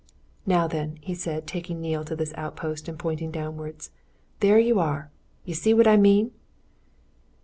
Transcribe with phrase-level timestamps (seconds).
[0.47, 3.91] "Now, then," he said, taking Neale to this outlook, and pointing downwards.
[4.39, 5.11] "There you are!
[5.45, 6.31] you see what I mean?"